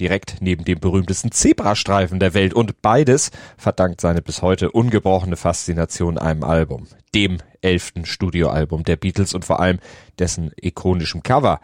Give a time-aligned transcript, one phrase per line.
[0.00, 6.18] direkt neben dem berühmtesten Zebrastreifen der Welt und beides verdankt seine bis heute ungebrochene Faszination
[6.18, 9.78] einem Album, dem elften Studioalbum der Beatles und vor allem
[10.18, 11.60] dessen ikonischem Cover.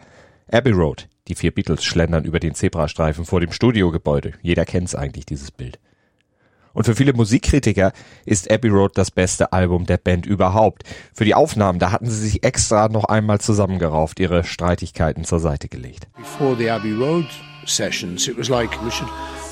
[0.51, 4.33] Abbey Road, die vier Beatles schlendern über den Zebrastreifen vor dem Studiogebäude.
[4.41, 5.79] Jeder kennt's eigentlich, dieses Bild.
[6.73, 7.91] Und für viele Musikkritiker
[8.25, 10.83] ist Abbey Road das beste Album der Band überhaupt.
[11.13, 15.67] Für die Aufnahmen, da hatten sie sich extra noch einmal zusammengerauft, ihre Streitigkeiten zur Seite
[15.67, 16.07] gelegt.
[16.17, 17.27] Before the Abbey Road
[17.71, 19.09] sessions, it was like we should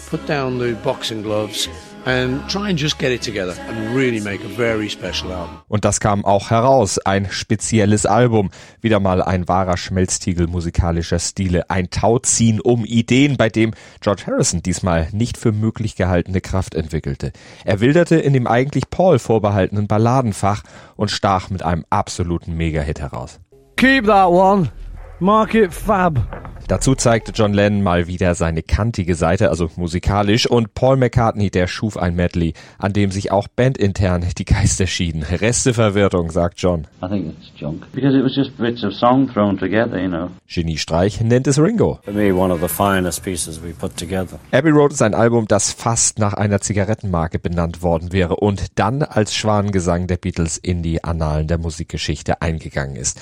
[0.10, 1.70] put down the boxing gloves
[2.06, 5.60] and try and just get it together and really make a very special album.
[5.68, 6.98] Und das kam auch heraus.
[7.00, 8.50] Ein spezielles Album.
[8.82, 11.70] Wieder mal ein wahrer Schmelztiegel musikalischer Stile.
[11.70, 13.72] Ein Tauziehen um Ideen, bei dem
[14.02, 17.32] George Harrison diesmal nicht für möglich gehaltene Kraft entwickelte.
[17.66, 20.64] Er wilderte in dem eigentlich Paul vorbehaltenen Balladenfach
[20.96, 23.40] und stach mit einem absoluten Mega-Hit heraus.
[23.76, 24.72] Keep that one.
[25.20, 26.59] Mark it fab.
[26.70, 31.66] Dazu zeigte John Lennon mal wieder seine kantige Seite, also musikalisch, und Paul McCartney, der
[31.66, 35.24] schuf ein Medley, an dem sich auch bandintern die Geister schieden.
[35.24, 36.86] Resteverwirrung, sagt John.
[37.04, 40.30] I think it's junk because it was just bits of song thrown together, you know.
[40.46, 42.02] Geniestreich nennt es Ringo.
[42.04, 44.38] For me, one of the finest pieces we put together.
[44.52, 49.02] Abbey Road ist ein Album, das fast nach einer Zigarettenmarke benannt worden wäre und dann
[49.02, 53.20] als Schwanengesang der Beatles in die Annalen der Musikgeschichte eingegangen ist.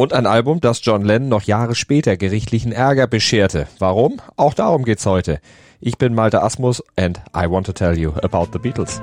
[0.00, 3.66] Und ein Album, das John Lennon noch Jahre später gerichtlichen Ärger bescherte.
[3.78, 4.18] Warum?
[4.34, 5.40] Auch darum geht's heute.
[5.78, 9.02] Ich bin Malte Asmus and I want to tell you about the Beatles.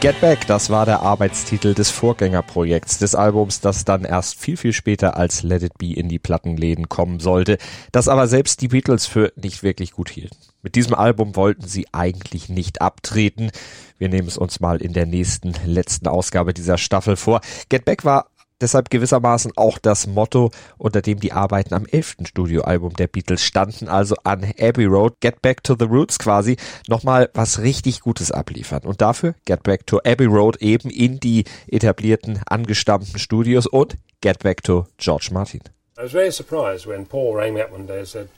[0.00, 4.74] Get Back, das war der Arbeitstitel des Vorgängerprojekts des Albums, das dann erst viel, viel
[4.74, 7.56] später als Let It Be in die Plattenläden kommen sollte,
[7.90, 10.51] das aber selbst die Beatles für nicht wirklich gut hielten.
[10.62, 13.50] Mit diesem Album wollten sie eigentlich nicht abtreten.
[13.98, 17.40] Wir nehmen es uns mal in der nächsten, letzten Ausgabe dieser Staffel vor.
[17.68, 18.28] Get Back war
[18.60, 23.88] deshalb gewissermaßen auch das Motto, unter dem die Arbeiten am elften Studioalbum der Beatles standen,
[23.88, 26.56] also an Abbey Road, Get Back to the Roots quasi,
[26.86, 28.82] nochmal was richtig Gutes abliefern.
[28.84, 34.38] Und dafür Get Back to Abbey Road eben in die etablierten, angestammten Studios und Get
[34.38, 35.62] Back to George Martin.
[35.98, 38.28] I was very surprised when Paul rang me up one day and said,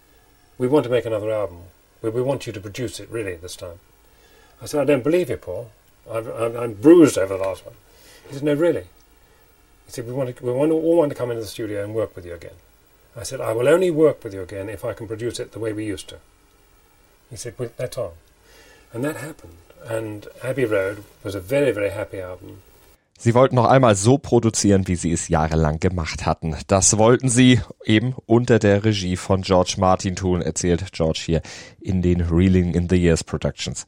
[0.56, 1.58] we want to make another album.
[2.04, 3.78] We, we want you to produce it, really, this time.
[4.60, 5.70] I said, I don't believe you, Paul.
[6.10, 7.74] I've, I'm, I'm bruised over the last one.
[8.28, 8.84] He said, no, really.
[9.86, 11.94] He said, we, want to, we want all want to come into the studio and
[11.94, 12.58] work with you again.
[13.16, 15.58] I said, I will only work with you again if I can produce it the
[15.58, 16.18] way we used to.
[17.30, 18.12] He said, well, that's on.
[18.92, 19.56] And that happened.
[19.86, 22.58] And Abbey Road was a very, very happy album.
[23.16, 26.56] Sie wollten noch einmal so produzieren, wie sie es jahrelang gemacht hatten.
[26.66, 31.40] Das wollten sie eben unter der Regie von George Martin tun, erzählt George hier
[31.84, 33.86] in den Reeling in the Years Productions.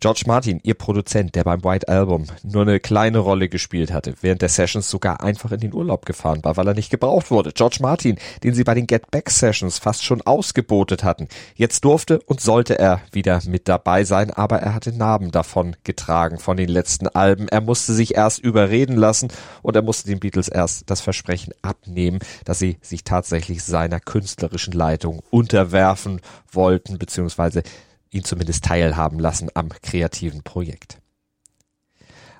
[0.00, 4.42] George Martin, ihr Produzent, der beim White Album nur eine kleine Rolle gespielt hatte, während
[4.42, 7.52] der Sessions sogar einfach in den Urlaub gefahren war, weil er nicht gebraucht wurde.
[7.52, 11.28] George Martin, den sie bei den Get Back Sessions fast schon ausgebotet hatten.
[11.54, 16.38] Jetzt durfte und sollte er wieder mit dabei sein, aber er hatte Narben davon getragen
[16.38, 17.48] von den letzten Alben.
[17.48, 19.28] Er musste sich erst überreden lassen
[19.62, 24.72] und er musste den Beatles erst das Versprechen abnehmen, dass sie sich tatsächlich seiner künstlerischen
[24.72, 26.20] Leitung unterwerfen
[26.52, 26.98] wollten,
[27.36, 27.62] beziehungsweise
[28.10, 30.98] ihn zumindest teilhaben lassen am kreativen Projekt.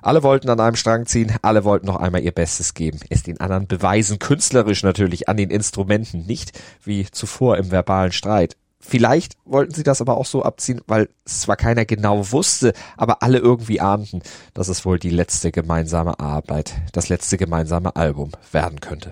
[0.01, 3.39] Alle wollten an einem Strang ziehen, alle wollten noch einmal ihr Bestes geben, es den
[3.41, 8.55] anderen beweisen, künstlerisch natürlich an den Instrumenten, nicht wie zuvor im verbalen Streit.
[8.79, 13.21] Vielleicht wollten sie das aber auch so abziehen, weil es zwar keiner genau wusste, aber
[13.21, 14.21] alle irgendwie ahnten,
[14.53, 19.11] dass es wohl die letzte gemeinsame Arbeit, das letzte gemeinsame Album werden könnte.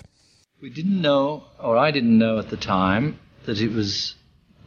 [0.62, 3.16] We didn't know, or I didn't know at the time,
[3.46, 4.16] that it was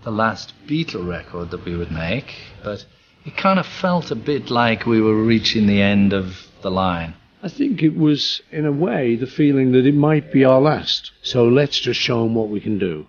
[0.04, 2.84] the last Beatle record that we would make, but
[3.24, 7.14] it kind of felt a bit like we were reaching the end of the line.
[7.42, 11.12] I think it was, in a way, the feeling that it might be our last.
[11.22, 13.06] So let's just show them what we can do.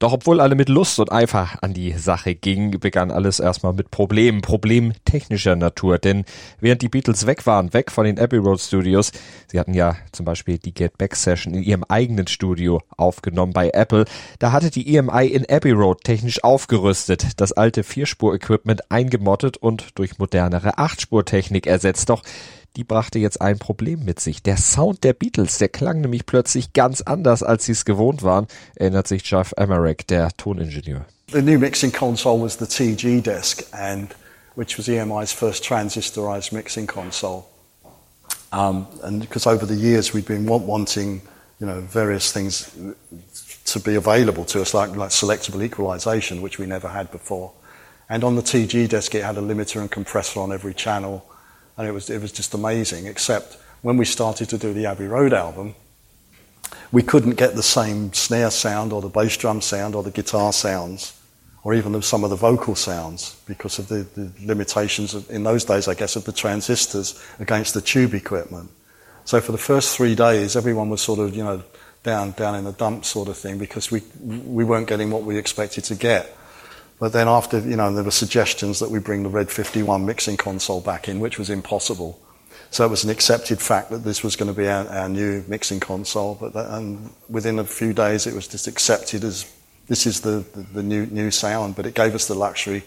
[0.00, 3.92] Doch obwohl alle mit Lust und Eifer an die Sache gingen, begann alles erstmal mit
[3.92, 5.98] Problemen, Problem technischer Natur.
[5.98, 6.24] Denn
[6.58, 9.12] während die Beatles weg waren, weg von den Abbey Road Studios,
[9.46, 13.70] sie hatten ja zum Beispiel die Get Back Session in ihrem eigenen Studio aufgenommen bei
[13.70, 14.04] Apple,
[14.40, 20.18] da hatte die EMI in Abbey Road technisch aufgerüstet, das alte Vierspur-Equipment eingemottet und durch
[20.18, 22.10] modernere Achtspur-Technik ersetzt.
[22.10, 22.22] Doch
[22.76, 24.42] die brachte jetzt ein Problem mit sich.
[24.42, 28.46] Der Sound der Beatles, der klang nämlich plötzlich ganz anders, als sie es gewohnt waren,
[28.74, 31.04] erinnert sich Jeff Emmerich, der Toningenieur.
[31.32, 34.14] The new mixing console was the TG desk, and
[34.56, 37.46] which was EMI's first transistorized mixing console.
[38.52, 41.22] Um, and because over the years we'd been want, wanting,
[41.58, 42.70] you know, various things
[43.64, 47.52] to be available to us, like, like selectable equalization, which we never had before.
[48.08, 51.24] And on the TG desk, it had a limiter and compressor on every channel,
[51.76, 53.06] and it was it was just amazing.
[53.06, 55.74] Except when we started to do the Abbey Road album,
[56.92, 60.52] we couldn't get the same snare sound or the bass drum sound or the guitar
[60.52, 61.14] sounds
[61.64, 65.64] or even some of the vocal sounds because of the, the limitations of, in those
[65.64, 68.70] days, I guess, of the transistors against the tube equipment.
[69.24, 71.62] So for the first three days, everyone was sort of, you know,
[72.02, 75.38] down, down in the dump sort of thing because we, we weren't getting what we
[75.38, 76.36] expected to get.
[76.98, 80.36] But then after, you know, there were suggestions that we bring the Red 51 mixing
[80.36, 82.20] console back in, which was impossible.
[82.70, 85.44] So it was an accepted fact that this was going to be our, our new
[85.48, 86.36] mixing console.
[86.40, 89.50] But that, and within a few days, it was just accepted as
[89.88, 91.76] this is the, the, the new, new sound.
[91.76, 92.84] But it gave us the luxury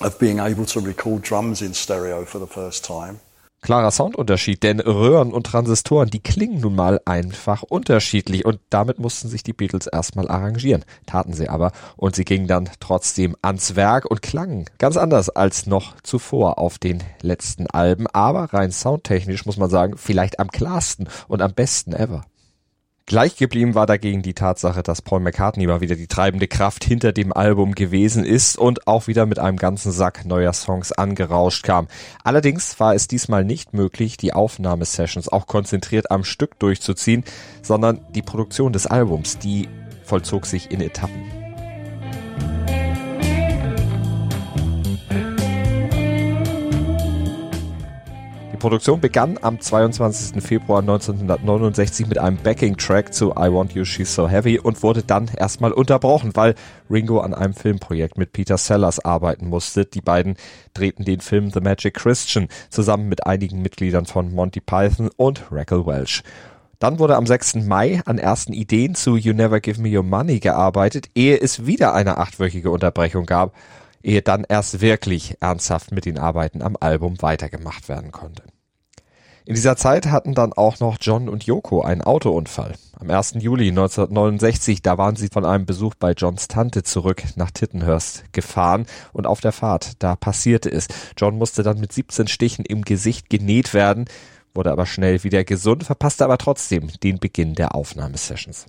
[0.00, 3.20] of being able to record drums in stereo for the first time.
[3.60, 9.28] Klarer Soundunterschied, denn Röhren und Transistoren, die klingen nun mal einfach unterschiedlich und damit mussten
[9.28, 10.84] sich die Beatles erstmal arrangieren.
[11.06, 15.66] Taten sie aber und sie gingen dann trotzdem ans Werk und klangen ganz anders als
[15.66, 21.08] noch zuvor auf den letzten Alben, aber rein soundtechnisch muss man sagen, vielleicht am klarsten
[21.26, 22.24] und am besten ever.
[23.08, 27.12] Gleich geblieben war dagegen die Tatsache, dass Paul McCartney mal wieder die treibende Kraft hinter
[27.12, 31.88] dem Album gewesen ist und auch wieder mit einem ganzen Sack neuer Songs angerauscht kam.
[32.22, 37.24] Allerdings war es diesmal nicht möglich, die Aufnahmesessions auch konzentriert am Stück durchzuziehen,
[37.62, 39.70] sondern die Produktion des Albums, die
[40.04, 41.37] vollzog sich in Etappen.
[48.58, 50.42] Produktion begann am 22.
[50.42, 55.30] Februar 1969 mit einem Backing-Track zu I Want You, She's So Heavy und wurde dann
[55.36, 56.54] erstmal unterbrochen, weil
[56.90, 59.86] Ringo an einem Filmprojekt mit Peter Sellers arbeiten musste.
[59.86, 60.36] Die beiden
[60.74, 65.86] drehten den Film The Magic Christian zusammen mit einigen Mitgliedern von Monty Python und Raquel
[65.86, 66.22] Welch.
[66.80, 67.56] Dann wurde am 6.
[67.66, 71.94] Mai an ersten Ideen zu You Never Give Me Your Money gearbeitet, ehe es wieder
[71.94, 73.54] eine achtwöchige Unterbrechung gab
[74.08, 78.42] ehe dann erst wirklich ernsthaft mit den Arbeiten am Album weitergemacht werden konnte.
[79.44, 82.74] In dieser Zeit hatten dann auch noch John und Yoko einen Autounfall.
[82.98, 83.36] Am 1.
[83.38, 88.86] Juli 1969, da waren sie von einem Besuch bei Johns Tante zurück nach Tittenhurst gefahren
[89.12, 90.88] und auf der Fahrt, da passierte es.
[91.16, 94.04] John musste dann mit 17 Stichen im Gesicht genäht werden,
[94.54, 98.66] wurde aber schnell wieder gesund, verpasste aber trotzdem den Beginn der Aufnahmesessions.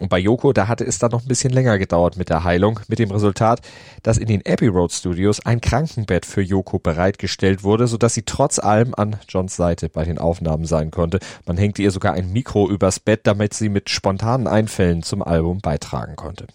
[0.00, 2.80] Und bei Yoko, da hatte es dann noch ein bisschen länger gedauert mit der Heilung,
[2.88, 3.60] mit dem Resultat,
[4.02, 8.58] dass in den Abbey Road Studios ein Krankenbett für Yoko bereitgestellt wurde, sodass sie trotz
[8.58, 11.20] allem an Johns Seite bei den Aufnahmen sein konnte.
[11.46, 15.60] Man hängte ihr sogar ein Mikro übers Bett, damit sie mit spontanen Einfällen zum Album
[15.60, 16.46] beitragen konnte.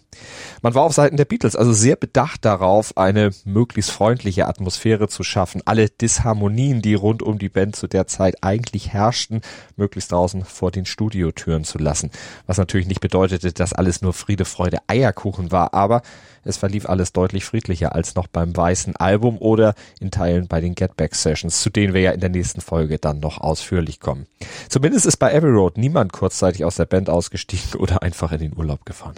[0.62, 5.22] Man war auf Seiten der Beatles also sehr bedacht darauf, eine möglichst freundliche Atmosphäre zu
[5.22, 9.40] schaffen, alle Disharmonien, die rund um die Band zu der Zeit eigentlich herrschten,
[9.76, 12.10] möglichst draußen vor den Studiotüren zu lassen.
[12.46, 13.00] Was natürlich nicht
[13.30, 16.02] bedeutete, dass alles nur Friede, Freude, Eierkuchen war, aber
[16.44, 20.74] es verlief alles deutlich friedlicher als noch beim weißen Album oder in Teilen bei den
[20.74, 24.26] Get Back Sessions, zu denen wir ja in der nächsten Folge dann noch ausführlich kommen.
[24.68, 28.56] Zumindest ist bei Abbey Road niemand kurzzeitig aus der Band ausgestiegen oder einfach in den
[28.56, 29.16] Urlaub gefahren.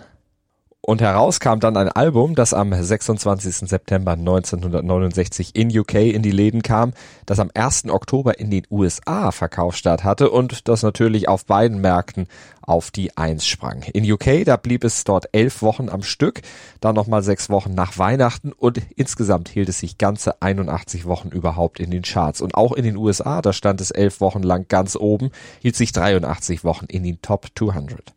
[0.84, 3.68] Und heraus kam dann ein Album, das am 26.
[3.68, 6.92] September 1969 in UK in die Läden kam,
[7.24, 7.88] das am 1.
[7.88, 12.26] Oktober in den USA Verkaufsstart hatte und das natürlich auf beiden Märkten
[12.62, 13.84] auf die Eins sprang.
[13.92, 16.42] In UK, da blieb es dort elf Wochen am Stück,
[16.80, 21.78] dann nochmal sechs Wochen nach Weihnachten und insgesamt hielt es sich ganze 81 Wochen überhaupt
[21.78, 22.40] in den Charts.
[22.40, 25.30] Und auch in den USA, da stand es elf Wochen lang ganz oben,
[25.60, 28.12] hielt sich 83 Wochen in den Top 200.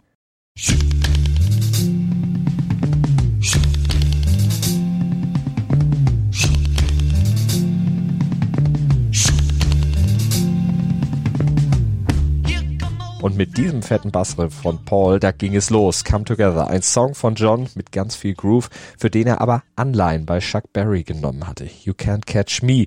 [13.25, 16.03] Und mit diesem fetten Bassriff von Paul, da ging es los.
[16.03, 20.27] Come Together, ein Song von John mit ganz viel Groove, für den er aber Anleihen
[20.27, 21.67] bei Chuck Berry genommen hatte.
[21.85, 22.85] You Can't Catch Me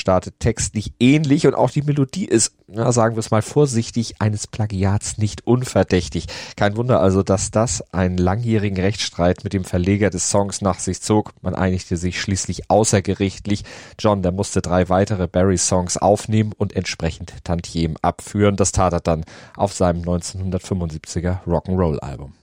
[0.00, 4.46] startet textlich ähnlich und auch die Melodie ist, na, sagen wir es mal vorsichtig, eines
[4.46, 6.26] Plagiats nicht unverdächtig.
[6.56, 11.00] Kein Wunder also, dass das einen langjährigen Rechtsstreit mit dem Verleger des Songs nach sich
[11.02, 11.32] zog.
[11.42, 13.64] Man einigte sich schließlich außergerichtlich.
[13.98, 18.56] John, der musste drei weitere Barry-Songs aufnehmen und entsprechend Tantiem abführen.
[18.56, 19.24] Das tat er dann
[19.56, 22.39] auf seinem 1975er Rock'n'Roll-Album.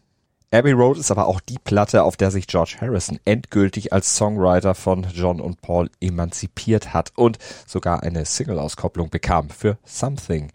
[0.49, 4.75] Abbey Road ist aber auch die Platte, auf der sich George Harrison endgültig als Songwriter
[4.75, 10.53] von John und Paul emanzipiert hat und sogar eine Single-Auskopplung bekam für Something.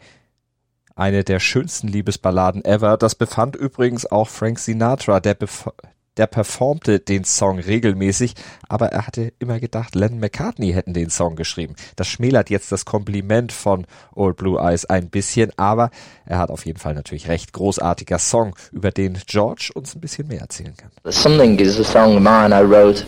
[0.95, 2.97] Eine der schönsten Liebesballaden ever.
[2.97, 5.37] Das befand übrigens auch Frank Sinatra, der,
[6.17, 8.35] der performte den Song regelmäßig,
[8.69, 11.75] aber er hatte immer gedacht, Lennon McCartney hätten den Song geschrieben.
[11.97, 15.91] Das schmälert jetzt das Kompliment von Old Blue Eyes ein bisschen, aber
[16.27, 17.53] er hat auf jeden Fall natürlich recht.
[17.53, 20.91] Großartiger Song, über den George uns ein bisschen mehr erzählen kann.
[21.11, 23.05] Something is a song of mine I wrote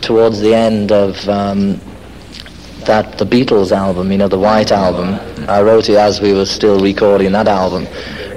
[0.00, 1.80] towards the end of um,
[2.84, 5.18] that the Beatles album, you know, the White Album.
[5.48, 7.86] I wrote it as we were still recording that album.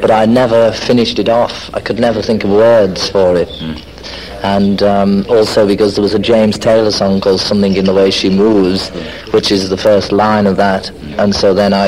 [0.02, 1.74] But I never finished it off.
[1.74, 3.48] I could never think of words for it.
[3.50, 3.96] Mm.
[4.44, 8.12] And um, also because there was a James Taylor song called Something in the Way
[8.12, 8.90] She Moves,
[9.34, 10.92] which is the first line of that.
[11.18, 11.88] And so then I,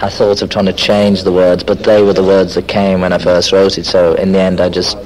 [0.00, 3.02] I thought of trying to change the words, but they were the words that came
[3.02, 3.86] when I first wrote it.
[3.86, 4.96] So in the end, I just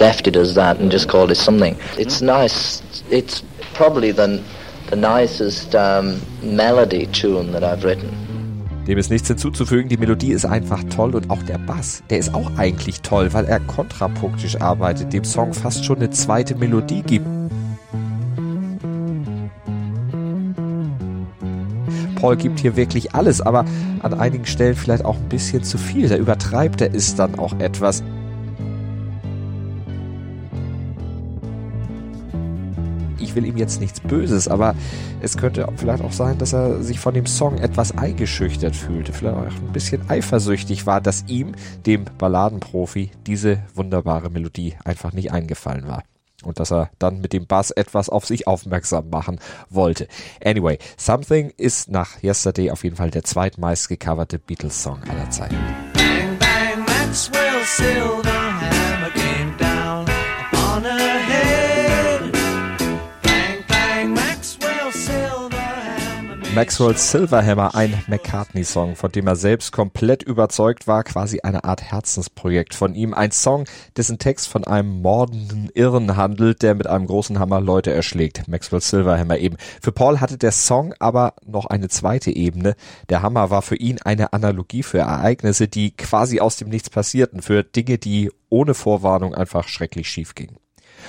[0.00, 1.76] left it as that and just called it something.
[1.98, 2.82] It's nice.
[3.10, 3.42] It's
[3.74, 4.42] probably the,
[4.88, 8.21] the nicest um, melody tune that I've written.
[8.86, 12.34] Dem ist nichts hinzuzufügen, die Melodie ist einfach toll und auch der Bass, der ist
[12.34, 17.26] auch eigentlich toll, weil er kontrapunktisch arbeitet, dem Song fast schon eine zweite Melodie gibt.
[22.16, 23.64] Paul gibt hier wirklich alles, aber
[24.00, 26.08] an einigen Stellen vielleicht auch ein bisschen zu viel.
[26.08, 28.02] Da übertreibt er es dann auch etwas.
[33.32, 34.74] Ich will ihm jetzt nichts Böses, aber
[35.22, 39.36] es könnte vielleicht auch sein, dass er sich von dem Song etwas eingeschüchtert fühlte, vielleicht
[39.36, 41.52] auch ein bisschen eifersüchtig war, dass ihm,
[41.86, 46.02] dem Balladenprofi, diese wunderbare Melodie einfach nicht eingefallen war
[46.44, 50.08] und dass er dann mit dem Bass etwas auf sich aufmerksam machen wollte.
[50.44, 55.56] Anyway, Something ist nach Yesterday auf jeden Fall der zweitmeist gecoverte Beatles-Song aller Zeiten.
[55.94, 58.31] Bang, bang, Maxwell Silverhammer
[66.54, 72.74] Maxwell's Silverhammer, ein McCartney-Song, von dem er selbst komplett überzeugt war, quasi eine Art Herzensprojekt
[72.74, 73.14] von ihm.
[73.14, 73.64] Ein Song,
[73.96, 78.48] dessen Text von einem mordenden Irren handelt, der mit einem großen Hammer Leute erschlägt.
[78.48, 79.56] Maxwell's Silverhammer eben.
[79.80, 82.74] Für Paul hatte der Song aber noch eine zweite Ebene.
[83.08, 87.40] Der Hammer war für ihn eine Analogie für Ereignisse, die quasi aus dem Nichts passierten,
[87.40, 90.61] für Dinge, die ohne Vorwarnung einfach schrecklich schief gingen.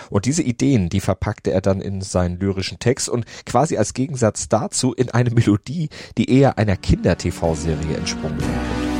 [0.10, 4.50] Und diese Ideen, die verpackte er dann in seinen lyrischen Text und quasi als Gegensatz
[4.50, 8.94] dazu in eine Melodie, die eher einer Kinder-TV-Serie entsprungen war.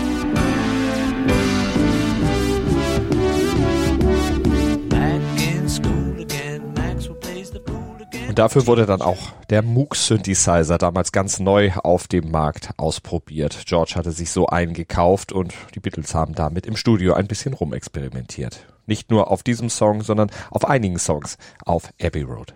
[8.34, 13.60] Und dafür wurde dann auch der Moog Synthesizer damals ganz neu auf dem Markt ausprobiert.
[13.68, 18.73] George hatte sich so eingekauft und die Beatles haben damit im Studio ein bisschen rumexperimentiert.
[18.86, 22.54] Nicht nur auf diesem Song, sondern auf einigen Songs auf Abbey Road.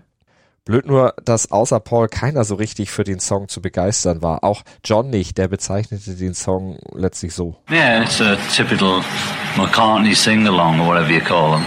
[0.66, 4.44] Blöd nur, dass außer Paul keiner so richtig für den Song zu begeistern war.
[4.44, 7.56] Auch John nicht, der bezeichnete den Song letztlich so.
[7.72, 9.02] Yeah, it's a typical
[9.56, 11.64] McCartney sing-along or whatever you call them.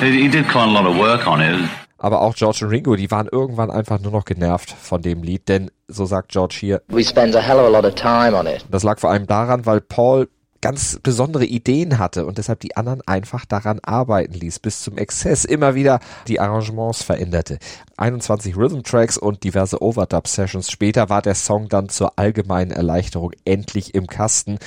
[0.00, 1.68] He did quite a lot of work on it.
[1.98, 5.48] Aber auch George und Ringo, die waren irgendwann einfach nur noch genervt von dem Lied,
[5.48, 6.82] denn so sagt George hier.
[6.88, 8.66] We spend a hell of a lot of time on it.
[8.72, 10.28] Das lag vor allem daran, weil Paul
[10.62, 15.44] ganz besondere Ideen hatte und deshalb die anderen einfach daran arbeiten ließ, bis zum Exzess
[15.44, 17.58] immer wieder die Arrangements veränderte.
[17.98, 23.32] 21 Rhythm Tracks und diverse Overdub Sessions später war der Song dann zur allgemeinen Erleichterung
[23.44, 24.58] endlich im Kasten.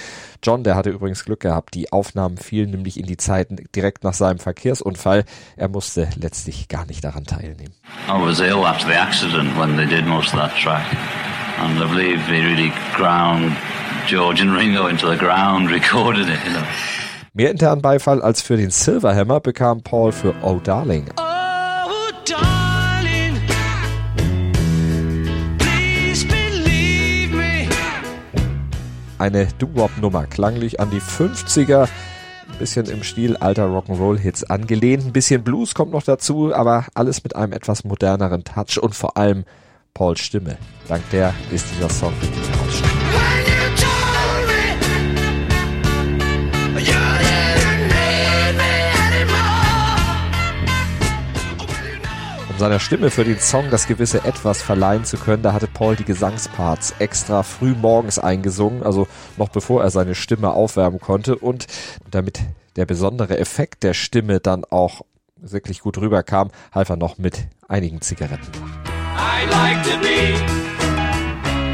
[0.43, 4.13] John, der hatte übrigens Glück gehabt, die Aufnahmen fielen nämlich in die Zeiten direkt nach
[4.13, 5.23] seinem Verkehrsunfall.
[5.55, 7.73] Er musste letztlich gar nicht daran teilnehmen.
[8.07, 10.85] I was ill after the accident when they did most of that track.
[11.57, 13.53] And I believe he really ground
[14.07, 16.63] George and Ringo into the ground, recorded it, you know.
[17.33, 21.05] Mehr internen Beifall als für den Silverhammer bekam Paul für Oh Darling.
[21.17, 21.21] Oh,
[22.25, 23.41] darling
[29.17, 35.43] Eine Doo-Wop-Nummer, klanglich an die 50er, ein bisschen im Stil alter Rock'n'Roll-Hits angelehnt, ein bisschen
[35.43, 39.45] Blues kommt noch dazu, aber alles mit einem etwas moderneren Touch und vor allem
[39.93, 40.57] Pauls Stimme.
[40.87, 42.84] Dank der ist dieser Song wirklich herausstechend.
[52.55, 55.97] Um seiner Stimme für den Song das gewisse Etwas verleihen zu können, da hatte Paul
[55.97, 61.67] die Gesangsparts extra früh morgens eingesungen, also noch bevor er seine Stimme aufwärmen konnte und
[62.09, 62.39] damit
[62.77, 65.01] der besondere Effekt der Stimme dann auch
[65.35, 68.47] wirklich gut rüberkam, half er noch mit einigen Zigaretten.
[69.17, 70.33] I like to be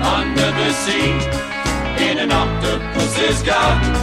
[0.01, 3.93] under the sea in an octopus's garden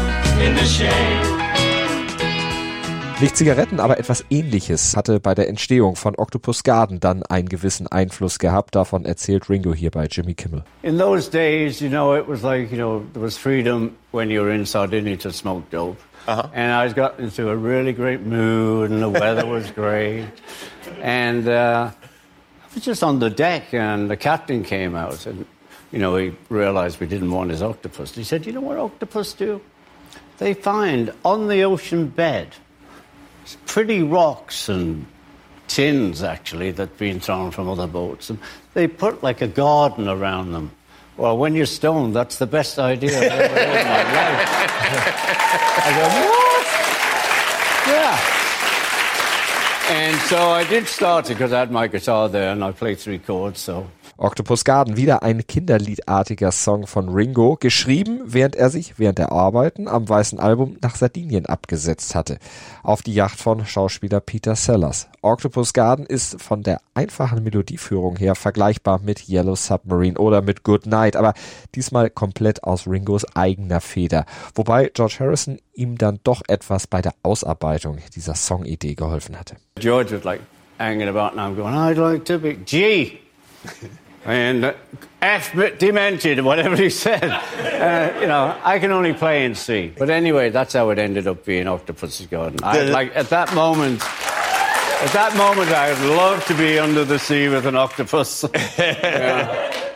[0.40, 1.37] in the shade.
[3.20, 7.88] Nicht Zigaretten, aber etwas ähnliches hatte bei der Entstehung von Octopus Garden dann einen gewissen
[7.88, 8.76] Einfluss gehabt.
[8.76, 10.62] Davon erzählt Ringo hier bei Jimmy Kimmel.
[10.84, 14.40] In those days, you know, it was like, you know, there was freedom when you
[14.40, 15.96] were in Sardinia to smoke dope.
[16.28, 16.48] Uh-huh.
[16.54, 20.28] And I got into a really great mood and the weather was great.
[21.02, 25.44] And uh, I was just on the deck and the captain came out and,
[25.90, 28.14] you know, he realized we didn't want his octopus.
[28.14, 29.60] He said, you know what octopus do?
[30.38, 32.54] They find on the ocean bed
[33.66, 35.06] pretty rocks and
[35.68, 38.30] tins, actually, that have been thrown from other boats.
[38.30, 38.38] And
[38.74, 40.70] they put like a garden around them.
[41.16, 44.48] Well, when you're stoned, that's the best idea I've ever heard in my life.
[45.84, 46.48] I go, what?
[47.88, 48.38] Yeah.
[49.90, 52.98] And so I did start it because I had my guitar there and I played
[52.98, 53.88] three chords, so
[54.20, 59.86] Octopus Garden, wieder ein Kinderliedartiger Song von Ringo, geschrieben, während er sich während der Arbeiten
[59.86, 62.38] am Weißen Album nach Sardinien abgesetzt hatte.
[62.82, 65.06] Auf die Yacht von Schauspieler Peter Sellers.
[65.22, 70.86] Octopus Garden ist von der einfachen Melodieführung her vergleichbar mit Yellow Submarine oder mit Good
[70.86, 71.32] Night, aber
[71.76, 74.26] diesmal komplett aus Ringos eigener Feder.
[74.52, 79.54] Wobei George Harrison ihm dann doch etwas bei der Ausarbeitung dieser Songidee geholfen hatte.
[79.78, 80.40] George was like
[80.76, 83.20] hanging about and I'm going, I'd like to be G.
[84.28, 84.74] and
[85.22, 87.24] F demented, whatever he said.
[87.24, 89.92] Uh, you know, I can only play in C.
[89.96, 92.60] But anyway, that's how it ended up being Octopus's Garden.
[92.62, 94.02] I, like at that moment.
[95.00, 98.44] At that moment, I would love to be under the sea with an octopus.
[98.76, 99.70] yeah.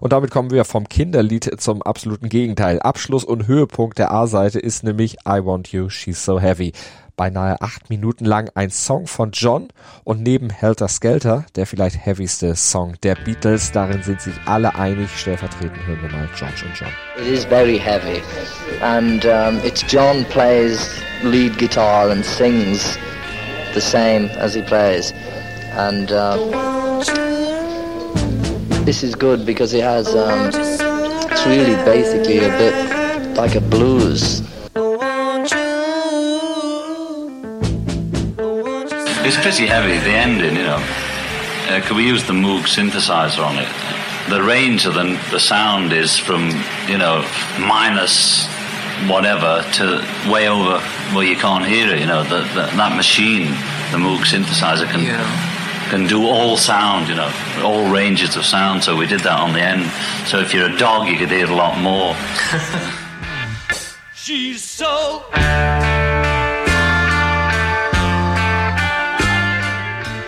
[0.00, 2.80] Und damit kommen wir vom Kinderlied zum absoluten Gegenteil.
[2.80, 6.72] Abschluss und Höhepunkt der A-Seite ist nämlich I Want You, She's So Heavy
[7.20, 9.68] beinahe acht Minuten lang ein Song von John
[10.04, 13.72] und neben Helter Skelter der vielleicht heavyste Song der Beatles.
[13.72, 15.10] Darin sind sich alle einig.
[15.14, 16.88] Stellvertretend hören wir mal George und John.
[17.18, 18.22] It is very heavy
[18.80, 22.98] and um, it's John plays lead guitar and sings
[23.74, 25.12] the same as he plays
[25.76, 26.38] and uh,
[28.86, 34.40] this is good because it has um, it's really basically a bit like a blues
[39.32, 40.82] It's pretty heavy, the ending, you know.
[41.68, 43.68] Uh, could we use the Moog synthesizer on it?
[44.28, 46.50] The range of the, the sound is from,
[46.88, 47.24] you know,
[47.60, 48.48] minus
[49.06, 50.80] whatever to way over
[51.14, 52.24] where you can't hear it, you know.
[52.24, 53.52] The, the, that machine,
[53.92, 55.88] the Moog synthesizer, can, yeah.
[55.90, 58.82] can do all sound, you know, all ranges of sound.
[58.82, 59.88] So we did that on the end.
[60.26, 62.16] So if you're a dog, you could hear a lot more.
[64.12, 65.24] She's so...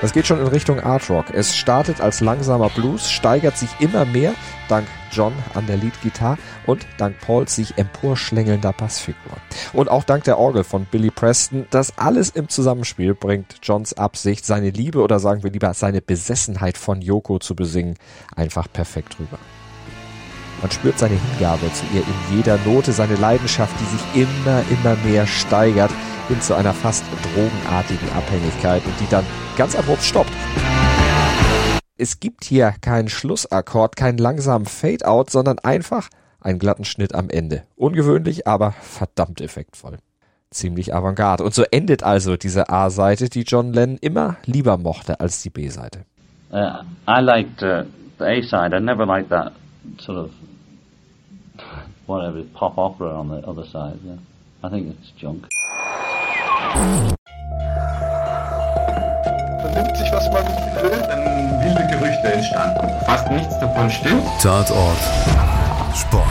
[0.03, 1.27] Das geht schon in Richtung Art Rock.
[1.33, 4.35] Es startet als langsamer Blues, steigert sich immer mehr
[4.69, 9.37] dank John an der Leadgitarre und dank Pauls sich emporschlängelnder Bassfigur.
[9.73, 11.67] Und auch dank der Orgel von Billy Preston.
[11.71, 16.79] Das alles im Zusammenspiel bringt Johns Absicht, seine Liebe oder sagen wir lieber seine Besessenheit
[16.79, 17.95] von Yoko zu besingen,
[18.35, 19.38] einfach perfekt rüber.
[20.62, 24.96] Man spürt seine Hingabe zu ihr in jeder Note, seine Leidenschaft, die sich immer, immer
[25.05, 25.90] mehr steigert
[26.29, 29.25] hin zu einer fast drogenartigen Abhängigkeit und die dann
[29.59, 30.31] ganz abrupt stoppt.
[31.96, 36.09] Es gibt hier keinen Schlussakkord, keinen langsamen Fade-out, sondern einfach
[36.40, 37.64] einen glatten Schnitt am Ende.
[37.75, 39.98] Ungewöhnlich, aber verdammt effektvoll.
[40.51, 41.42] Ziemlich avantgarde.
[41.44, 46.05] Und so endet also diese A-Seite, die John Lennon immer lieber mochte als die B-Seite.
[46.53, 47.83] Uh, I liked uh,
[48.18, 48.77] the A-side.
[48.77, 49.53] I never liked that
[49.98, 50.31] sort of
[52.12, 53.98] whatever pop opera on the other side.
[54.05, 54.16] Yeah.
[54.62, 55.48] I think it's junk.
[59.62, 60.44] Vernimmt sich, was man
[60.83, 61.25] will, dann
[61.62, 63.05] wilde Gerüchte entstanden.
[63.07, 64.22] Fast nichts davon stimmt.
[64.40, 64.98] Tatort.
[65.94, 66.25] Sport.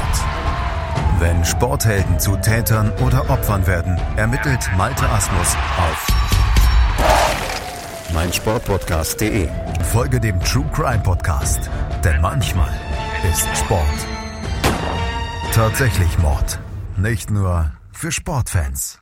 [1.20, 6.08] Wenn Sporthelden zu Tätern oder Opfern werden, ermittelt Malte Asmus auf
[8.14, 9.48] meinsportpodcast.de.
[9.84, 11.70] Folge dem True Crime Podcast,
[12.04, 12.72] denn manchmal
[13.24, 13.86] ist Sport
[15.52, 16.60] tatsächlich Mord.
[16.98, 19.00] Nicht nur für Sportfans.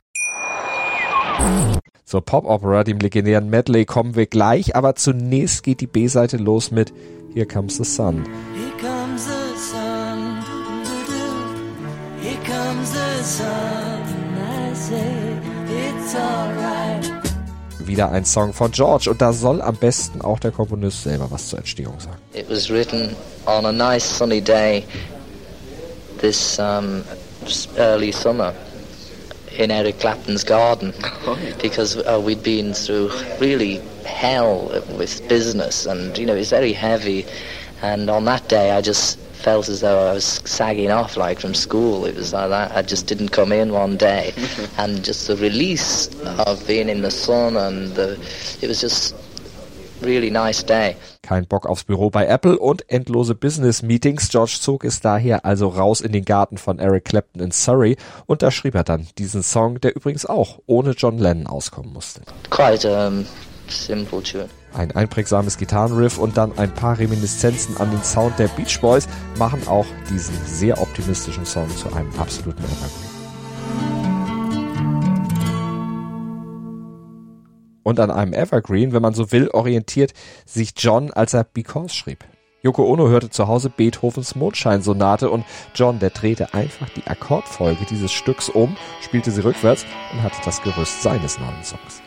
[2.04, 6.92] Zur Pop-Opera, dem legendären Medley, kommen wir gleich, aber zunächst geht die B-Seite los mit
[7.34, 8.24] Here Comes the Sun.
[8.54, 10.38] Here comes the sun.
[12.20, 14.02] Here comes the sun.
[14.36, 17.12] I say it's alright.
[17.78, 21.48] Wieder ein Song von George und da soll am besten auch der Komponist selber was
[21.48, 22.18] zur Entstehung sagen.
[22.34, 23.14] It was written
[23.46, 24.84] on a nice sunny day
[26.20, 27.04] this um,
[27.78, 28.54] early summer.
[29.58, 30.94] in Eric Clapton's garden
[31.60, 37.26] because uh, we'd been through really hell with business and you know it's very heavy
[37.82, 41.54] and on that day I just felt as though I was sagging off like from
[41.54, 42.04] school.
[42.04, 42.76] It was like that.
[42.76, 44.32] I just didn't come in one day,
[44.78, 46.08] and just the release
[46.46, 48.12] of being in the sun and the,
[48.60, 49.14] it was just
[50.02, 50.96] really nice day.
[51.30, 54.30] Kein Bock aufs Büro bei Apple und endlose Business-Meetings.
[54.30, 58.42] George zog es daher also raus in den Garten von Eric Clapton in Surrey und
[58.42, 62.22] da schrieb er dann diesen Song, der übrigens auch ohne John Lennon auskommen musste.
[62.50, 63.24] Quite um,
[63.68, 64.48] simple tune.
[64.74, 69.06] Ein einprägsames Gitarrenriff und dann ein paar Reminiszenzen an den Sound der Beach Boys
[69.38, 73.09] machen auch diesen sehr optimistischen Song zu einem absoluten Evergreen.
[77.90, 80.12] Und an einem Evergreen, wenn man so will, orientiert
[80.46, 82.24] sich John, als er Because schrieb.
[82.62, 88.12] Yoko Ono hörte zu Hause Beethovens Mondscheinsonate und John, der drehte einfach die Akkordfolge dieses
[88.12, 92.00] Stücks um, spielte sie rückwärts und hatte das Gerüst seines neuen Songs.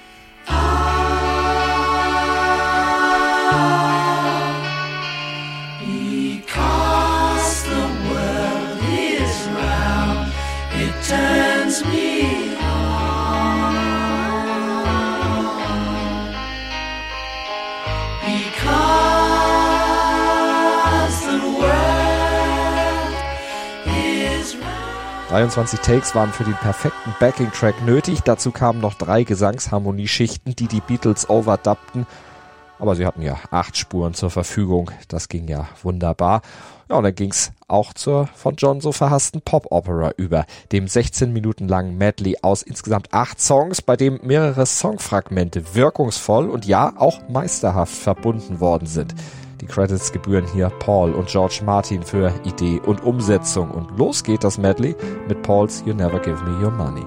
[25.33, 28.21] 23 Takes waren für den perfekten Backing-Track nötig.
[28.21, 32.05] Dazu kamen noch drei Gesangsharmonieschichten, die die Beatles overdubbten.
[32.77, 34.91] Aber sie hatten ja acht Spuren zur Verfügung.
[35.07, 36.43] Das ging ja wunderbar.
[36.87, 41.67] Ja, und dann ging's auch zur von John so verhassten Pop-Opera über, dem 16 Minuten
[41.67, 47.95] langen Medley aus insgesamt acht Songs, bei dem mehrere Songfragmente wirkungsvoll und ja auch meisterhaft
[47.95, 49.15] verbunden worden sind.
[49.63, 53.71] Die Credits gebühren hier Paul und George Martin für Idee und Umsetzung.
[53.71, 54.93] Und los geht das Medley
[55.29, 57.05] mit Pauls You Never Give Me Your Money.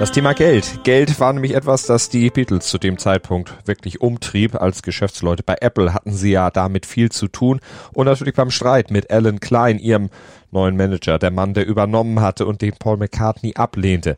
[0.00, 0.82] Das Thema Geld.
[0.82, 4.54] Geld war nämlich etwas, das die Beatles zu dem Zeitpunkt wirklich umtrieb.
[4.54, 7.60] Als Geschäftsleute bei Apple hatten sie ja damit viel zu tun.
[7.92, 10.08] Und natürlich beim Streit mit Alan Klein, ihrem
[10.52, 14.16] neuen Manager, der Mann, der übernommen hatte und den Paul McCartney ablehnte.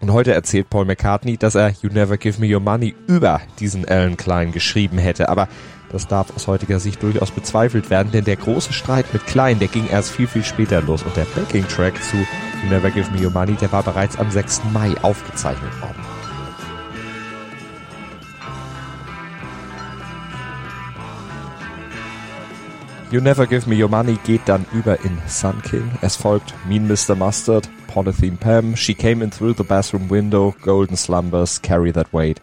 [0.00, 3.86] Und heute erzählt Paul McCartney, dass er You Never Give Me Your Money über diesen
[3.86, 5.28] Alan Klein geschrieben hätte.
[5.28, 5.46] Aber
[5.90, 9.68] das darf aus heutiger Sicht durchaus bezweifelt werden, denn der große Streit mit Klein, der
[9.68, 11.02] ging erst viel, viel später los.
[11.02, 14.62] Und der Backing-Track zu You Never Give Me Your Money, der war bereits am 6.
[14.72, 16.02] Mai aufgezeichnet worden.
[23.10, 25.90] You Never Give Me Your Money geht dann über in Sun King.
[26.02, 27.14] Es folgt Mean Mr.
[27.14, 32.42] Mustard, Polythene Pam, She Came In Through the Bathroom Window, Golden Slumbers, Carry That Weight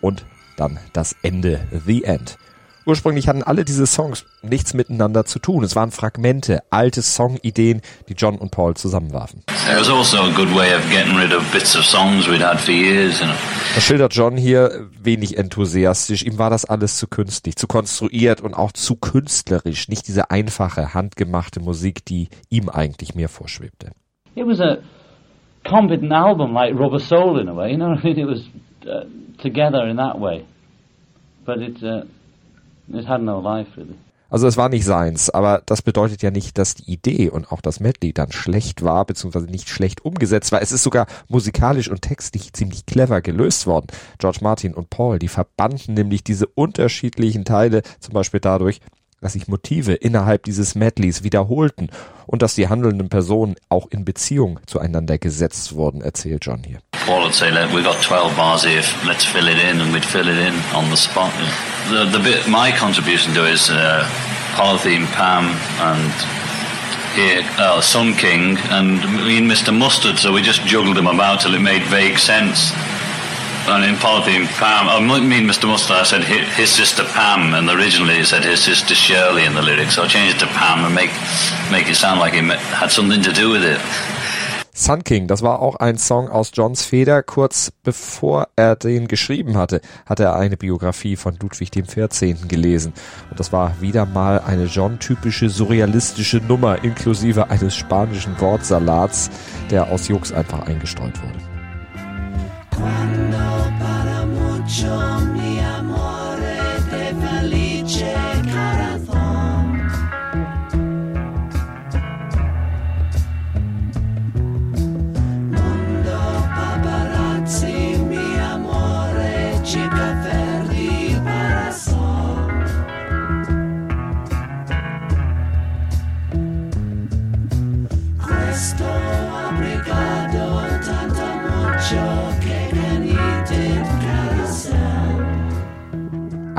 [0.00, 0.24] und
[0.56, 2.38] dann das Ende, The End.
[2.86, 5.62] Ursprünglich hatten alle diese Songs nichts miteinander zu tun.
[5.64, 9.42] Es waren Fragmente, alte Songideen, die John und Paul zusammenwarfen.
[9.48, 12.58] It was also a good way of getting rid of bits of songs we'd had
[12.58, 13.34] for years, you know.
[13.74, 16.24] Das schildert John hier wenig enthusiastisch.
[16.24, 19.88] Ihm war das alles zu künstlich, zu konstruiert und auch zu künstlerisch.
[19.88, 23.92] Nicht diese einfache, handgemachte Musik, die ihm eigentlich mehr vorschwebte.
[24.34, 24.78] It was a
[25.68, 27.92] competent album like Rubber Soul in a way, you know.
[27.92, 28.40] I mean, it was
[28.86, 29.04] uh,
[29.40, 30.44] together in that way,
[31.44, 32.04] but it uh,
[32.94, 33.96] it had no life really.
[34.30, 37.60] Also es war nicht seins, aber das bedeutet ja nicht, dass die Idee und auch
[37.60, 40.62] das Medley dann schlecht war, beziehungsweise nicht schlecht umgesetzt war.
[40.62, 43.88] Es ist sogar musikalisch und textlich ziemlich clever gelöst worden.
[44.18, 48.80] George Martin und Paul, die verbanden nämlich diese unterschiedlichen Teile zum Beispiel dadurch,
[49.20, 51.88] dass sich Motive innerhalb dieses Medleys wiederholten
[52.26, 56.78] und dass die handelnden Personen auch in Beziehung zueinander gesetzt wurden, erzählt John hier.
[57.06, 60.04] Paul would say, "Look, we've got 12 bars here, let's fill it in, and we'd
[60.04, 61.32] fill it in on the spot.
[61.90, 64.06] The, the bit, my contribution to it is uh,
[64.54, 65.44] Polythene Pam
[65.80, 66.12] and
[67.14, 69.76] here, uh, Sun King and me and Mr.
[69.76, 72.72] Mustard, so we just juggled them about till it made vague sense.
[73.70, 75.68] And in Polythene Pam, I mean Mr.
[75.68, 79.94] Mustard, said his, sister Pam, and originally it said his sister Shirley in the lyrics,
[79.94, 81.12] so I changed it to Pam and make,
[81.70, 83.80] make it sound like it had something to do with it.
[84.74, 87.22] Sun King, das war auch ein Song aus Johns Feder.
[87.22, 92.48] Kurz bevor er den geschrieben hatte, hatte er eine Biografie von Ludwig XIV.
[92.48, 92.92] gelesen.
[93.30, 99.30] Und das war wieder mal eine John-typische surrealistische Nummer, inklusive eines spanischen Wortsalats,
[99.70, 101.49] der aus Jux einfach eingestreut wurde.
[102.76, 105.49] Cuando para mucho miedo.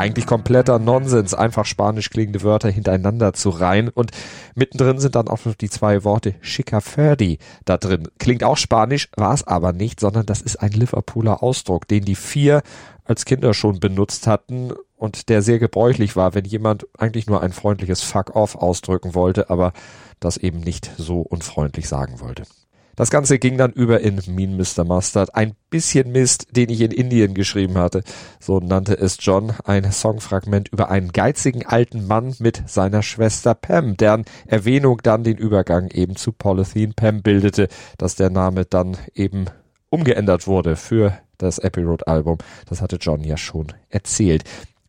[0.02, 4.10] Eigentlich kompletter Nonsens, einfach spanisch klingende Wörter hintereinander zu reihen und
[4.56, 8.08] mittendrin sind dann auch noch die zwei Worte Chicaferdi da drin.
[8.18, 12.16] Klingt auch spanisch, war es aber nicht, sondern das ist ein Liverpooler Ausdruck, den die
[12.16, 12.64] vier
[13.06, 17.52] als Kinder schon benutzt hatten und der sehr gebräuchlich war, wenn jemand eigentlich nur ein
[17.52, 19.72] freundliches Fuck off ausdrücken wollte, aber
[20.20, 22.46] das eben nicht so unfreundlich sagen wollte.
[22.96, 24.84] Das Ganze ging dann über in Mean Mr.
[24.84, 25.36] Mustard.
[25.36, 28.04] Ein bisschen Mist, den ich in Indien geschrieben hatte.
[28.40, 29.54] So nannte es John.
[29.64, 35.38] Ein Songfragment über einen geizigen alten Mann mit seiner Schwester Pam, deren Erwähnung dann den
[35.38, 39.46] Übergang eben zu Polythene Pam bildete, dass der Name dann eben
[39.90, 42.38] umgeändert wurde für das Abbey Road Album.
[42.68, 44.44] Das hatte John ja schon erzählt.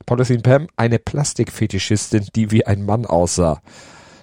[0.07, 3.63] Polythene Pam, eine Plastikfetischistin, die wie ein Mann aussah.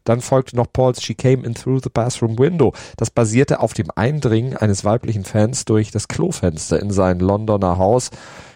[0.03, 2.73] Dann folgte noch Pauls She Came In Through the Bathroom Window.
[2.97, 8.09] Das basierte auf dem Eindringen eines weiblichen Fans durch das Klofenster in sein Londoner Haus.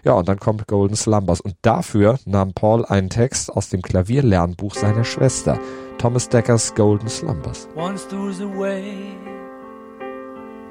[0.03, 1.39] Ja, und dann kommt Golden Slumbers.
[1.39, 5.59] Und dafür nahm Paul einen Text aus dem Klavierlernbuch seiner Schwester,
[5.97, 7.67] Thomas Deckers Golden Slumbers.
[7.75, 9.15] Once there was a way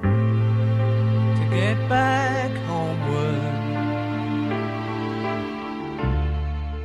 [0.03, 3.41] to get back homeward.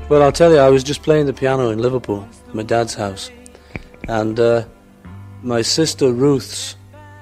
[0.09, 3.29] Well, I'll tell you, I was just playing the piano in Liverpool, my dad's house,
[4.07, 4.65] and uh,
[5.43, 6.75] my sister Ruth's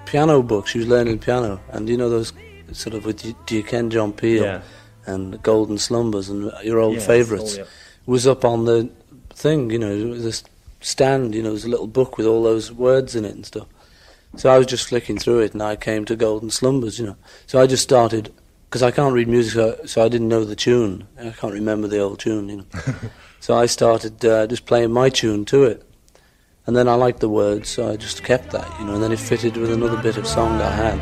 [0.06, 0.68] piano book.
[0.68, 2.34] She was learning piano, and you know those
[2.72, 4.62] sort of with Do You Ken John Peel Yeah.
[5.06, 7.66] and Golden Slumbers and your old Yes, favourites oh, yeah.
[8.06, 8.90] was up on the
[9.30, 9.70] thing.
[9.70, 10.44] You know, this
[10.82, 11.34] stand.
[11.36, 13.68] You know, there's a little book with all those words in it and stuff.
[14.38, 17.00] So I was just flicking through it, and I came to Golden Slumbers.
[17.00, 17.18] You know,
[17.48, 18.34] so I just started
[18.70, 21.08] because I can't read music, so, so I didn't know the tune.
[21.20, 22.50] I can't remember the old tune.
[22.50, 22.66] You know.
[23.42, 25.85] So I started uh, just playing my tune to it.
[26.68, 29.12] And then I liked the words, so I just kept that, you know, and then
[29.12, 31.00] it fitted with another bit of song I had,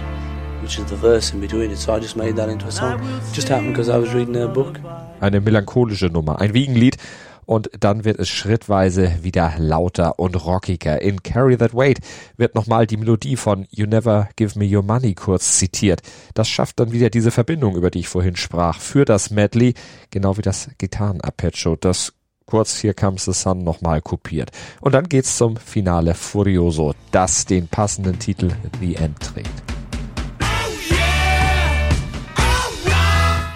[0.61, 1.77] which is the verse in between it.
[1.77, 2.99] So I just made that into a song.
[3.01, 4.77] It just happened because I was reading a book.
[5.21, 6.97] Eine melancholische Nummer, ein Wiegenlied.
[7.45, 11.01] Und dann wird es schrittweise wieder lauter und rockiger.
[11.01, 11.99] In Carry That Weight
[12.37, 16.01] wird nochmal die Melodie von You Never Give Me Your Money kurz zitiert.
[16.33, 19.73] Das schafft dann wieder diese Verbindung, über die ich vorhin sprach, für das Medley,
[20.09, 22.13] genau wie das Gitarrenarpeggio, das
[22.45, 24.51] kurz Here Comes the Sun nochmal kopiert.
[24.81, 29.63] Und dann geht's zum Finale Furioso, das den passenden Titel The End trägt.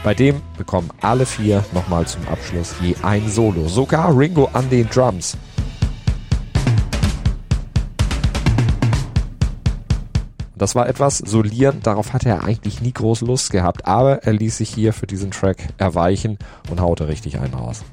[0.04, 4.88] Bei dem bekommen alle vier nochmal zum Abschluss je ein Solo, sogar Ringo an den
[4.90, 5.36] Drums.
[10.56, 14.58] Das war etwas solieren, darauf hatte er eigentlich nie große Lust gehabt, aber er ließ
[14.58, 16.40] sich hier für diesen Track erweichen
[16.72, 17.84] und haute richtig einen raus.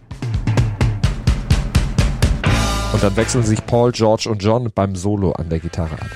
[3.05, 6.07] Dann wechseln sich Paul, George und John beim Solo an der Gitarre ab.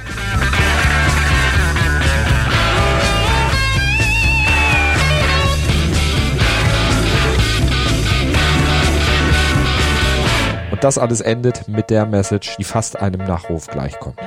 [10.71, 14.19] Und das alles endet mit der Message, die fast einem Nachruf gleichkommt.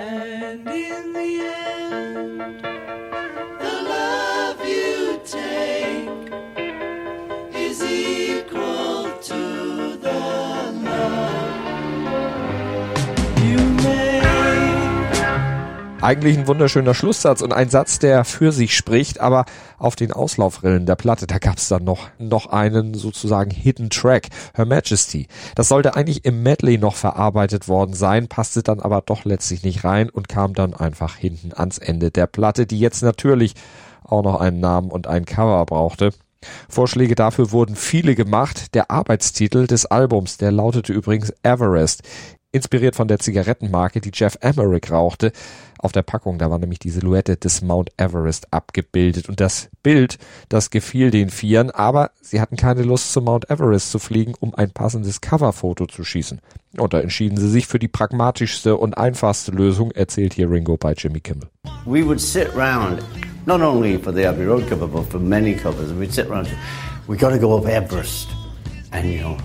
[16.11, 19.45] Eigentlich ein wunderschöner Schlusssatz und ein Satz, der für sich spricht, aber
[19.77, 24.65] auf den Auslaufrillen der Platte, da gab's dann noch, noch einen sozusagen Hidden Track, Her
[24.65, 25.27] Majesty.
[25.55, 29.85] Das sollte eigentlich im Medley noch verarbeitet worden sein, passte dann aber doch letztlich nicht
[29.85, 33.53] rein und kam dann einfach hinten ans Ende der Platte, die jetzt natürlich
[34.03, 36.11] auch noch einen Namen und ein Cover brauchte.
[36.67, 38.73] Vorschläge dafür wurden viele gemacht.
[38.73, 42.03] Der Arbeitstitel des Albums, der lautete übrigens Everest.
[42.53, 45.31] Inspiriert von der Zigarettenmarke, die Jeff Emmerich rauchte.
[45.77, 49.29] Auf der Packung, da war nämlich die Silhouette des Mount Everest abgebildet.
[49.29, 50.17] Und das Bild,
[50.49, 54.53] das gefiel den Vieren, aber sie hatten keine Lust zum Mount Everest zu fliegen, um
[54.53, 56.41] ein passendes Coverfoto zu schießen.
[56.77, 60.91] Und da entschieden sie sich für die pragmatischste und einfachste Lösung, erzählt hier Ringo bei
[60.91, 61.47] Jimmy Kimmel.
[61.85, 63.01] We would sit round,
[63.45, 66.49] not only for the Abbey Road cover, but for many covers, we'd sit round,
[67.07, 68.27] we got to go up Everest
[68.91, 69.37] and, you know,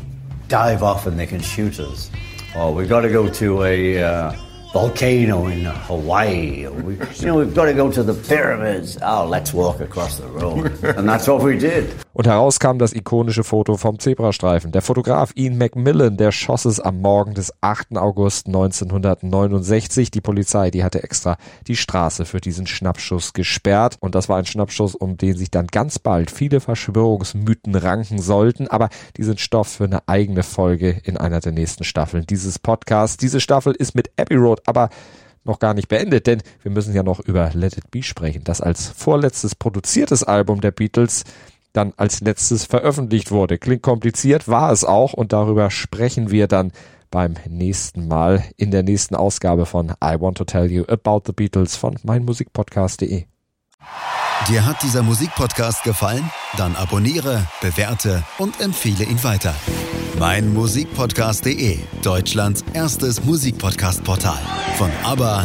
[0.49, 2.11] dive off and they can shoot us.
[2.57, 4.33] Or we got to go to a uh,
[4.73, 6.66] volcano in Hawaii.
[6.66, 8.97] We, you know, we've got to go to the pyramids.
[9.03, 10.83] Oh, let's walk across the road.
[10.83, 11.95] and that's what we did.
[12.17, 14.73] Und heraus kam das ikonische Foto vom Zebrastreifen.
[14.73, 17.99] Der Fotograf Ian Macmillan, der schoss es am Morgen des 8.
[17.99, 20.13] August 1969.
[20.13, 23.99] Die Polizei, die hatte extra die Straße für diesen Schnappschuss gesperrt.
[24.01, 28.67] Und das war ein Schnappschuss, um den sich dann ganz bald viele Verschwörungsmythen ranken sollten.
[28.67, 33.19] Aber die sind Stoff für eine eigene Folge in einer der nächsten Staffeln dieses Podcasts.
[33.19, 34.89] Diese Staffel ist mit Abbey Road aber
[35.45, 38.61] noch gar nicht beendet, denn wir müssen ja noch über Let It Be sprechen, das
[38.61, 41.25] als vorletztes produziertes Album der Beatles
[41.77, 43.59] dann als letztes veröffentlicht wurde.
[43.59, 46.73] Klingt kompliziert, war es auch und darüber sprechen wir dann
[47.11, 51.33] beim nächsten Mal in der nächsten Ausgabe von I Want to Tell You About the
[51.33, 53.25] Beatles von meinmusikpodcast.de.
[54.49, 56.31] Dir hat dieser Musikpodcast gefallen?
[56.57, 59.55] Dann abonniere, bewerte und empfehle ihn weiter.
[60.19, 64.39] Mein Musikpodcast.de, Deutschlands erstes Musikpodcast-Portal.
[64.77, 65.45] Von ABBA